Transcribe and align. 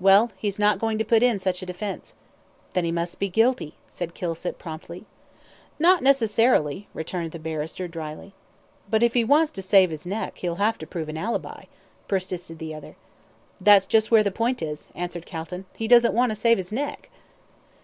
"Well, 0.00 0.32
he's 0.36 0.58
not 0.58 0.80
going 0.80 0.98
to 0.98 1.04
put 1.04 1.22
in 1.22 1.38
such 1.38 1.62
a 1.62 1.66
defence." 1.66 2.14
"Then 2.72 2.82
he 2.84 2.90
must 2.90 3.20
be 3.20 3.28
guilty," 3.28 3.74
said 3.86 4.12
Kilsip, 4.12 4.58
promptly. 4.58 5.04
"Not 5.78 6.02
necessarily," 6.02 6.88
returned 6.92 7.30
the 7.30 7.38
barrister, 7.38 7.86
drily. 7.86 8.34
"But 8.90 9.04
if 9.04 9.14
he 9.14 9.22
wants 9.22 9.52
to 9.52 9.62
save 9.62 9.92
his 9.92 10.04
neck, 10.04 10.38
he'll 10.38 10.56
have 10.56 10.78
to 10.78 10.86
prove 10.88 11.08
an 11.08 11.16
ALIBI," 11.16 11.68
persisted 12.08 12.58
the 12.58 12.74
other. 12.74 12.96
"That's 13.60 13.86
just 13.86 14.10
where 14.10 14.24
the 14.24 14.32
point 14.32 14.62
is," 14.62 14.88
answered 14.96 15.26
Calton. 15.26 15.66
"He 15.74 15.86
doesn't 15.86 16.12
want 16.12 16.30
to 16.30 16.34
save 16.34 16.56
his 16.58 16.72
neck." 16.72 17.08